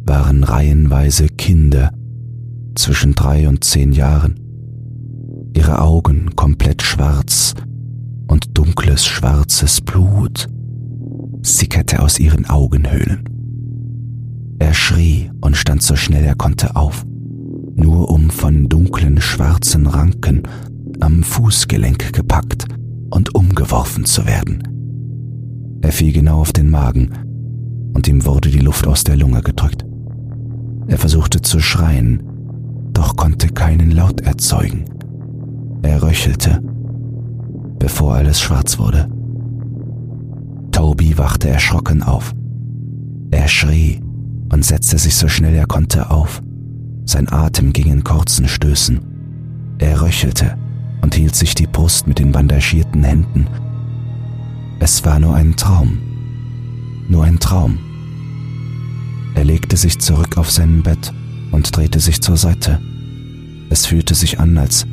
[0.09, 1.91] waren reihenweise Kinder
[2.73, 4.39] zwischen drei und zehn Jahren,
[5.55, 7.53] ihre Augen komplett schwarz
[8.27, 10.47] und dunkles, schwarzes Blut
[11.43, 13.23] sickerte aus ihren Augenhöhlen.
[14.57, 17.05] Er schrie und stand so schnell er konnte auf
[17.75, 20.41] nur um von dunklen schwarzen Ranken
[20.99, 22.65] am Fußgelenk gepackt
[23.11, 24.63] und umgeworfen zu werden.
[25.81, 27.11] Er fiel genau auf den Magen
[27.93, 29.85] und ihm wurde die Luft aus der Lunge gedrückt.
[30.89, 32.23] Er versuchte zu schreien,
[32.93, 34.85] doch konnte keinen Laut erzeugen.
[35.83, 36.61] Er röchelte,
[37.77, 39.07] bevor alles schwarz wurde.
[40.71, 42.33] Toby wachte erschrocken auf.
[43.29, 44.01] Er schrie
[44.51, 46.41] und setzte sich so schnell er konnte auf.
[47.05, 48.99] Sein Atem ging in kurzen Stößen.
[49.77, 50.57] Er röchelte
[51.01, 53.47] und hielt sich die Brust mit den bandagierten Händen.
[54.79, 55.99] Es war nur ein Traum.
[57.07, 57.77] Nur ein Traum.
[59.39, 61.13] Er legte sich zurück auf sein Bett
[61.53, 62.77] und drehte sich zur Seite.
[63.69, 64.85] Es fühlte sich an, als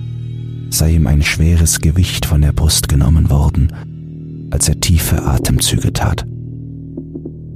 [0.70, 3.72] sei ihm ein schweres Gewicht von der Brust genommen worden,
[4.52, 6.24] als er tiefe Atemzüge tat.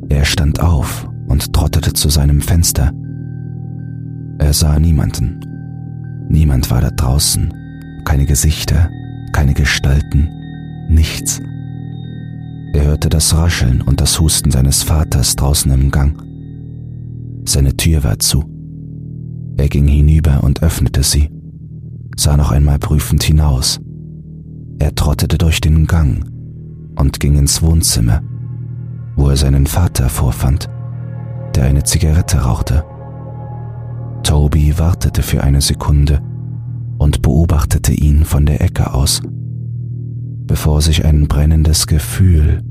[0.09, 2.92] Er stand auf und trottete zu seinem Fenster.
[4.40, 5.38] Er sah niemanden.
[6.29, 7.55] Niemand war da draußen,
[8.05, 8.90] keine Gesichter,
[9.33, 10.29] keine Gestalten,
[10.88, 11.40] nichts.
[12.72, 16.30] Er hörte das Rascheln und das Husten seines Vaters draußen im Gang.
[17.44, 18.44] Seine Tür war zu.
[19.57, 21.31] Er ging hinüber und öffnete sie,
[22.16, 23.81] sah noch einmal prüfend hinaus.
[24.79, 26.24] Er trottete durch den Gang
[26.96, 28.22] und ging ins Wohnzimmer,
[29.16, 30.68] wo er seinen Vater vorfand,
[31.55, 32.85] der eine Zigarette rauchte.
[34.22, 36.20] Toby wartete für eine Sekunde
[36.98, 39.20] und beobachtete ihn von der Ecke aus,
[40.46, 42.62] bevor sich ein brennendes Gefühl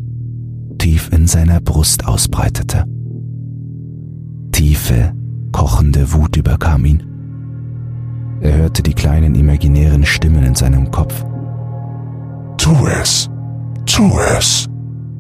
[0.78, 2.86] tief in seiner Brust ausbreitete.
[4.60, 5.14] Tiefe,
[5.54, 7.02] kochende Wut überkam ihn.
[8.42, 11.24] Er hörte die kleinen imaginären Stimmen in seinem Kopf.
[12.58, 13.30] Tu es,
[13.86, 14.68] tu es,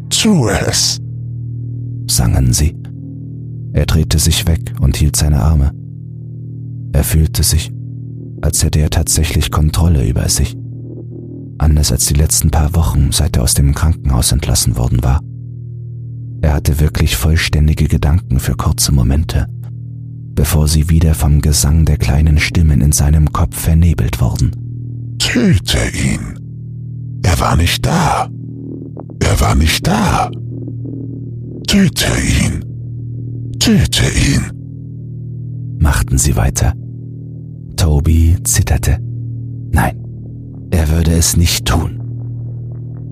[0.10, 1.00] tu es,
[2.08, 2.76] sangen sie.
[3.72, 5.72] Er drehte sich weg und hielt seine Arme.
[6.92, 7.72] Er fühlte sich,
[8.42, 10.58] als hätte er tatsächlich Kontrolle über sich.
[11.60, 15.22] Anders als die letzten paar Wochen, seit er aus dem Krankenhaus entlassen worden war.
[16.42, 19.48] Er hatte wirklich vollständige Gedanken für kurze Momente,
[20.36, 24.52] bevor sie wieder vom Gesang der kleinen Stimmen in seinem Kopf vernebelt wurden.
[25.20, 26.40] Töte ihn.
[27.24, 28.30] Er war nicht da.
[29.22, 30.32] Er war nicht da.
[31.68, 32.08] Töte
[32.42, 32.66] ihn.
[33.60, 35.80] Töte ihn.
[35.80, 36.74] Machten sie weiter.
[37.76, 38.98] Toby zitterte.
[39.72, 40.02] Nein,
[40.72, 42.02] er würde es nicht tun.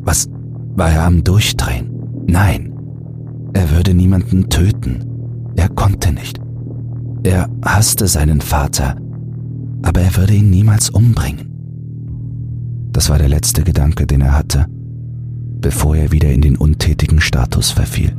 [0.02, 0.28] Was
[0.76, 1.92] war er am Durchdrehen?
[2.28, 2.67] Nein,
[3.58, 5.04] er würde niemanden töten.
[5.56, 6.40] Er konnte nicht.
[7.24, 8.96] Er hasste seinen Vater,
[9.82, 11.50] aber er würde ihn niemals umbringen.
[12.92, 14.68] Das war der letzte Gedanke, den er hatte,
[15.60, 18.16] bevor er wieder in den untätigen Status verfiel.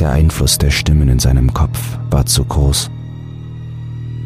[0.00, 2.90] Der Einfluss der Stimmen in seinem Kopf war zu groß.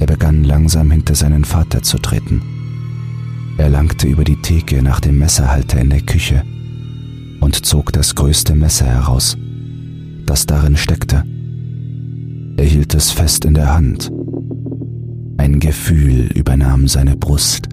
[0.01, 2.41] Er begann langsam hinter seinen Vater zu treten.
[3.59, 6.43] Er langte über die Theke nach dem Messerhalter in der Küche
[7.43, 9.37] und zog das größte Messer heraus,
[10.27, 11.25] das darin steckte.
[12.57, 14.11] Er hielt es fest in der Hand.
[15.39, 17.69] Ein Gefühl übernahm seine Brust.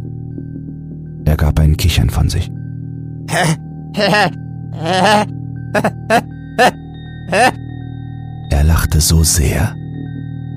[1.25, 2.51] Er gab ein Kichern von sich.
[8.49, 9.75] Er lachte so sehr,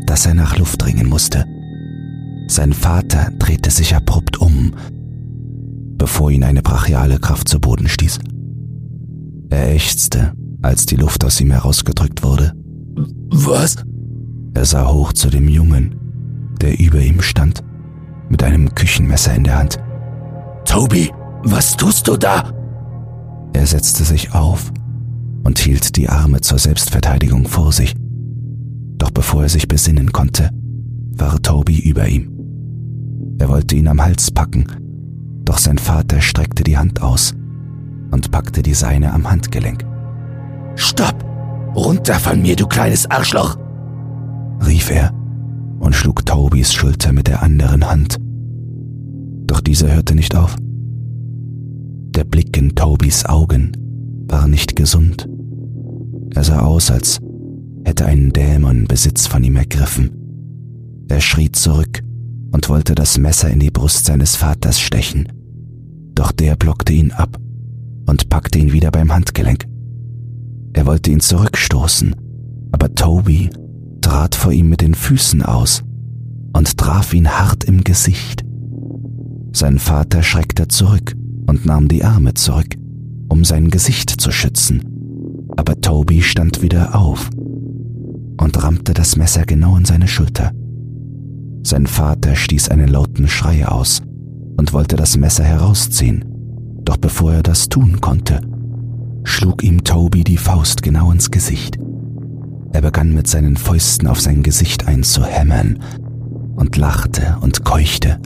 [0.07, 1.45] dass er nach Luft dringen musste.
[2.49, 4.73] Sein Vater drehte sich abrupt um,
[5.99, 8.19] bevor ihn eine brachiale Kraft zu Boden stieß.
[9.53, 12.55] Er ächzte, als die Luft aus ihm herausgedrückt wurde.
[13.29, 13.77] Was?
[14.55, 15.95] Er sah hoch zu dem Jungen,
[16.59, 17.63] der über ihm stand,
[18.31, 19.79] mit einem Küchenmesser in der Hand.
[20.65, 21.13] Toby,
[21.45, 22.51] was tust du da?
[23.53, 24.73] Er setzte sich auf
[25.45, 27.95] und hielt die Arme zur Selbstverteidigung vor sich.
[28.97, 30.49] Doch bevor er sich besinnen konnte,
[31.19, 32.33] war Toby über ihm.
[33.39, 34.65] Er wollte ihn am Hals packen,
[35.45, 37.35] doch sein Vater streckte die Hand aus
[38.13, 39.85] und packte die seine am Handgelenk.
[40.77, 41.25] Stopp!
[41.75, 43.57] Runter von mir, du kleines Arschloch!
[44.65, 45.13] rief er
[45.81, 48.19] und schlug Tobys Schulter mit der anderen Hand.
[49.47, 50.55] Doch dieser hörte nicht auf.
[52.15, 53.73] Der Blick in Tobys Augen
[54.29, 55.29] war nicht gesund.
[56.35, 57.21] Er sah aus, als
[57.85, 60.11] hätte ein Dämon Besitz von ihm ergriffen.
[61.09, 62.03] Er schrie zurück
[62.53, 65.29] und wollte das Messer in die Brust seines Vaters stechen.
[66.15, 67.39] Doch der blockte ihn ab
[68.07, 69.67] und packte ihn wieder beim Handgelenk.
[70.73, 72.15] Er wollte ihn zurückstoßen,
[72.73, 73.51] aber Toby
[74.01, 75.83] trat vor ihm mit den Füßen aus
[76.57, 78.45] und traf ihn hart im Gesicht.
[79.53, 81.15] Sein Vater schreckte zurück
[81.47, 82.77] und nahm die Arme zurück,
[83.29, 87.29] um sein Gesicht zu schützen, aber Toby stand wieder auf
[88.41, 90.53] und rammte das Messer genau in seine Schulter.
[91.63, 94.03] Sein Vater stieß einen lauten Schrei aus
[94.57, 96.25] und wollte das Messer herausziehen,
[96.85, 98.41] doch bevor er das tun konnte,
[99.25, 101.79] schlug ihm Toby die Faust genau ins Gesicht.
[102.73, 105.79] Er begann mit seinen Fäusten auf sein Gesicht einzuhämmern
[106.57, 108.19] und lachte und keuchte.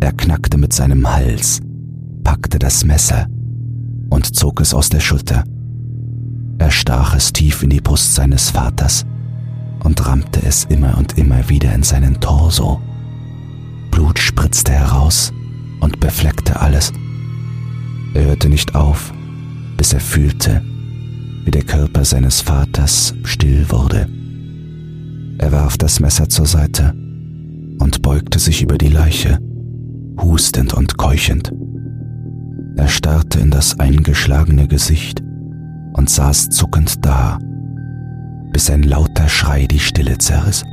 [0.00, 1.60] Er knackte mit seinem Hals,
[2.22, 3.26] packte das Messer
[4.08, 5.44] und zog es aus der Schulter.
[6.58, 9.04] Er stach es tief in die Brust seines Vaters
[9.82, 12.80] und rammte es immer und immer wieder in seinen Torso.
[13.90, 15.32] Blut spritzte heraus
[15.80, 16.92] und befleckte alles.
[18.14, 19.12] Er hörte nicht auf,
[19.76, 20.62] bis er fühlte,
[21.44, 24.08] wie der Körper seines Vaters still wurde
[25.38, 26.92] Er warf das Messer zur Seite
[27.78, 29.38] und beugte sich über die Leiche,
[30.20, 31.52] hustend und keuchend.
[32.76, 35.22] Er starrte in das eingeschlagene Gesicht
[35.94, 37.38] und saß zuckend da,
[38.52, 40.64] bis ein lauter Schrei die Stille zerriss.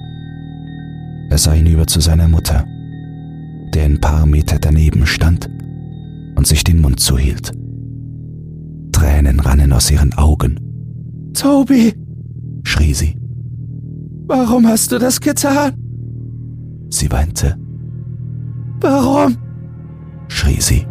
[1.30, 2.66] Er sah hinüber zu seiner Mutter,
[3.74, 5.50] der ein paar Meter daneben stand
[6.38, 7.52] und sich den Mund zuhielt.
[8.92, 10.60] Tränen rannen aus ihren Augen.
[11.34, 11.94] Toby,
[12.64, 13.18] schrie sie.
[14.28, 15.74] Warum hast du das getan?
[16.90, 17.58] Sie weinte.
[18.80, 19.36] Warum?
[20.28, 20.86] schrie sie.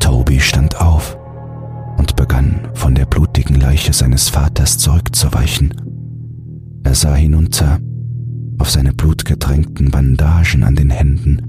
[0.00, 1.18] Toby stand auf
[1.98, 5.74] und begann von der blutigen Leiche seines Vaters zurückzuweichen.
[6.84, 7.78] Er sah hinunter
[8.58, 11.47] auf seine blutgetränkten Bandagen an den Händen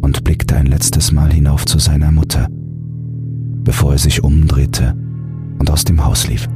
[0.00, 2.48] und blickte ein letztes Mal hinauf zu seiner Mutter,
[3.64, 4.94] bevor er sich umdrehte
[5.58, 6.48] und aus dem Haus lief.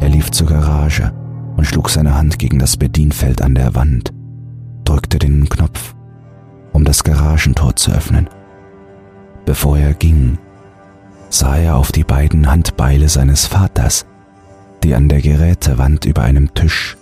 [0.00, 1.12] Er lief zur Garage
[1.56, 4.12] und schlug seine Hand gegen das Bedienfeld an der Wand,
[4.84, 5.94] drückte den Knopf,
[6.72, 8.28] um das Garagentor zu öffnen.
[9.44, 10.38] Bevor er ging,
[11.28, 14.06] sah er auf die beiden Handbeile seines Vaters,
[14.82, 16.96] die an der Gerätewand über einem Tisch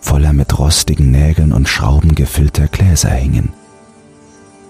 [0.00, 3.50] voller mit rostigen Nägeln und Schrauben gefüllter Gläser hingen.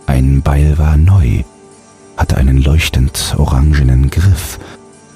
[0.06, 1.42] Ein Beil war neu,
[2.16, 4.58] hatte einen leuchtend orangenen Griff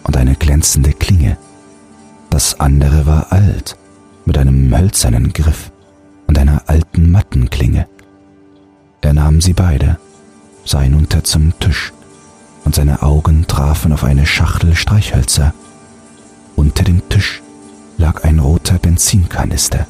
[0.05, 1.37] und eine glänzende Klinge.
[2.31, 3.77] Das andere war alt,
[4.25, 5.71] mit einem hölzernen Griff
[6.27, 7.87] und einer alten Mattenklinge.
[9.01, 9.99] Er nahm sie beide,
[10.65, 11.93] sah hinunter zum Tisch,
[12.65, 15.53] und seine Augen trafen auf eine Schachtel Streichhölzer.
[16.55, 17.43] Unter dem Tisch
[17.99, 19.87] lag ein roter Benzinkanister.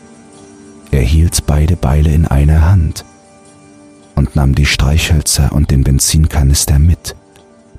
[0.93, 3.05] Er hielt beide Beile in einer Hand
[4.14, 7.16] und nahm die Streichhölzer und den Benzinkanister mit,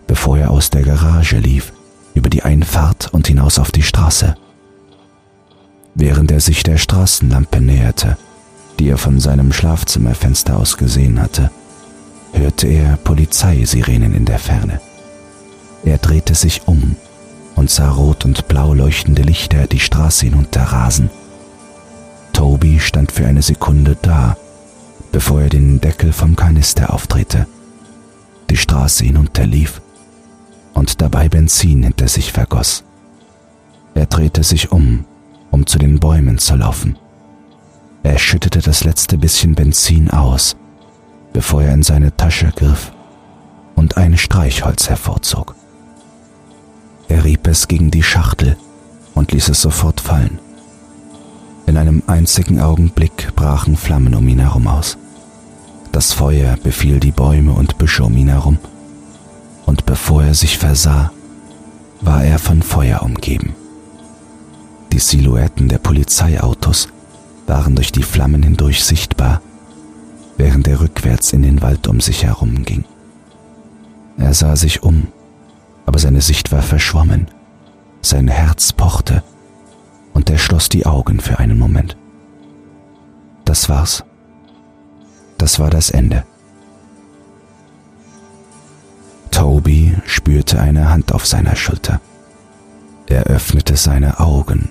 [0.08, 1.74] bevor er aus der Garage lief,
[2.16, 4.36] über die Einfahrt und hinaus auf die Straße.
[5.94, 8.18] Während er sich der Straßenlampe näherte,
[8.80, 11.52] die er von seinem Schlafzimmerfenster aus gesehen hatte,
[12.34, 14.82] hörte er Polizeisirenen in der Ferne.
[15.86, 16.96] Er drehte sich um
[17.56, 21.12] und sah rot und blau leuchtende Lichter die Straße hinunterrasen.
[22.44, 24.36] Toby stand für eine Sekunde da,
[25.14, 27.48] bevor er den Deckel vom Kanister aufdrehte,
[28.50, 29.82] die Straße hinunterlief
[30.74, 32.84] und dabei Benzin hinter sich vergoss.
[33.94, 35.06] Er drehte sich um,
[35.52, 36.98] um zu den Bäumen zu laufen.
[38.04, 40.58] Er schüttete das letzte bisschen Benzin aus,
[41.32, 42.92] bevor er in seine Tasche griff
[43.76, 45.56] und ein Streichholz hervorzog.
[47.08, 48.58] Er rieb es gegen die Schachtel
[49.14, 50.43] und ließ es sofort fallen.
[51.66, 54.98] In einem einzigen Augenblick brachen Flammen um ihn herum aus.
[55.92, 58.58] Das Feuer befiel die Bäume und Büsche um ihn herum,
[59.66, 61.12] und bevor er sich versah,
[62.02, 63.56] war er von Feuer umgeben.
[64.92, 66.90] Die Silhouetten der Polizeiautos
[67.48, 69.42] waren durch die Flammen hindurch sichtbar,
[70.38, 72.84] während er rückwärts in den Wald um sich herum ging.
[74.18, 75.08] Er sah sich um,
[75.86, 77.28] aber seine Sicht war verschwommen,
[78.02, 79.24] sein Herz pochte
[80.14, 81.98] und er schloss die Augen für einen Moment.
[83.46, 84.04] Das war's.
[85.38, 86.24] Das war das Ende.
[89.32, 92.00] Toby spürte eine Hand auf seiner Schulter.
[93.08, 94.70] Er öffnete seine Augen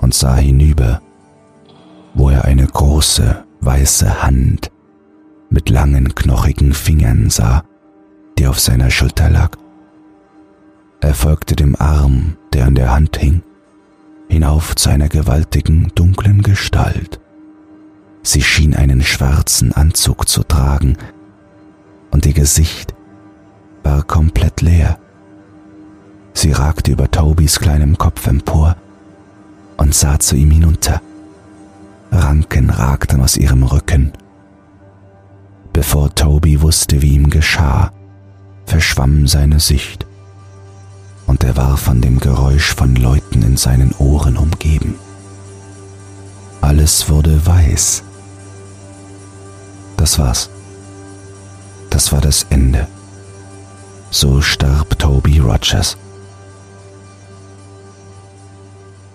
[0.00, 1.00] und sah hinüber,
[2.14, 4.70] wo er eine große, weiße Hand
[5.50, 7.62] mit langen, knochigen Fingern sah,
[8.38, 9.56] die auf seiner Schulter lag.
[11.00, 13.42] Er folgte dem Arm, der an der Hand hing,
[14.28, 17.20] hinauf zu einer gewaltigen, dunklen Gestalt.
[18.22, 20.96] Sie schien einen schwarzen Anzug zu tragen,
[22.10, 22.94] und ihr Gesicht
[23.82, 24.98] war komplett leer.
[26.32, 28.76] Sie ragte über Tobys kleinem Kopf empor
[29.76, 31.00] und sah zu ihm hinunter.
[32.10, 34.12] Ranken ragten aus ihrem Rücken.
[35.72, 37.92] Bevor Toby wusste, wie ihm geschah,
[38.66, 40.07] verschwamm seine Sicht
[41.28, 44.96] und er war von dem Geräusch von Leuten in seinen Ohren umgeben.
[46.60, 48.02] Alles wurde weiß.
[49.96, 50.50] Das war's.
[51.90, 52.88] Das war das Ende.
[54.10, 55.96] So starb Toby Rogers.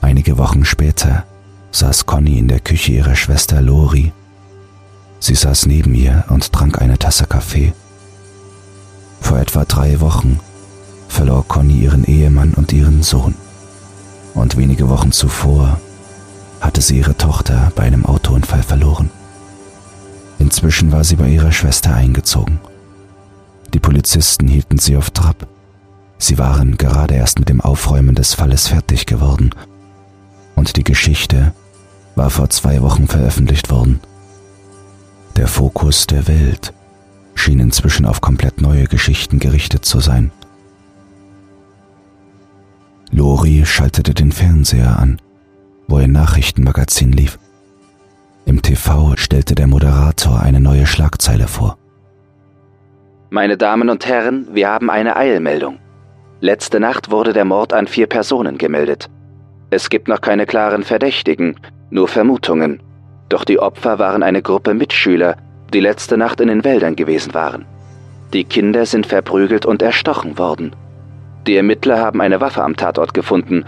[0.01, 1.25] Einige Wochen später
[1.71, 4.13] saß Conny in der Küche ihrer Schwester Lori.
[5.19, 7.73] Sie saß neben ihr und trank eine Tasse Kaffee.
[9.19, 10.39] Vor etwa drei Wochen
[11.13, 13.35] verlor Conny ihren Ehemann und ihren Sohn.
[14.33, 15.79] Und wenige Wochen zuvor
[16.59, 19.09] hatte sie ihre Tochter bei einem Autounfall verloren.
[20.39, 22.59] Inzwischen war sie bei ihrer Schwester eingezogen.
[23.73, 25.47] Die Polizisten hielten sie auf Trab.
[26.17, 29.51] Sie waren gerade erst mit dem Aufräumen des Falles fertig geworden
[30.55, 31.53] Und die Geschichte
[32.15, 33.99] war vor zwei Wochen veröffentlicht worden.
[35.35, 36.73] Der Fokus der Welt
[37.35, 40.31] schien inzwischen auf komplett neue Geschichten gerichtet zu sein.
[43.15, 45.21] Lori schaltete den Fernseher an,
[45.87, 47.37] wo ein Nachrichtenmagazin lief.
[48.45, 51.77] Im TV stellte der Moderator eine neue Schlagzeile vor.
[53.29, 55.77] Meine Damen und Herren, wir haben eine Eilmeldung.
[56.39, 59.11] Letzte Nacht wurde der Mord an vier Personen gemeldet.
[59.69, 61.55] Es gibt noch keine klaren Verdächtigen,
[61.91, 62.81] nur Vermutungen.
[63.29, 65.37] Doch die Opfer waren eine Gruppe Mitschüler,
[65.71, 67.65] die letzte Nacht in den Wäldern gewesen waren.
[68.33, 70.75] Die Kinder sind verprügelt und erstochen worden.
[71.47, 73.65] Die Ermittler haben eine Waffe am Tatort gefunden,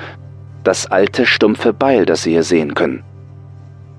[0.63, 3.03] das alte stumpfe Beil, das Sie hier sehen können.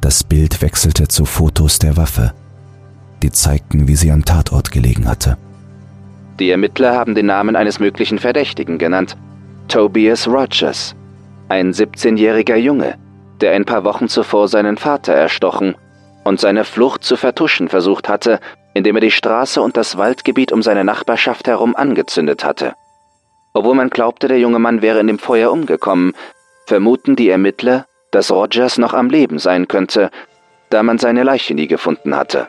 [0.01, 2.33] Das Bild wechselte zu Fotos der Waffe.
[3.23, 5.37] Die zeigten, wie sie am Tatort gelegen hatte.
[6.39, 9.17] Die Ermittler haben den Namen eines möglichen Verdächtigen genannt.
[9.69, 10.95] Tobias Rogers.
[11.49, 12.97] Ein 17-jähriger Junge,
[13.41, 15.77] der ein paar Wochen zuvor seinen Vater erstochen
[16.25, 18.41] und seine Flucht zu vertuschen versucht hatte,
[18.75, 22.75] indem er die Straße und das Waldgebiet um seine Nachbarschaft herum angezündet hatte.
[23.57, 26.13] Obwohl man glaubte, der junge Mann wäre in dem Feuer umgekommen,
[26.67, 30.11] vermuten die Ermittler, dass Rogers noch am Leben sein könnte,
[30.69, 32.49] da man seine Leiche nie gefunden hatte.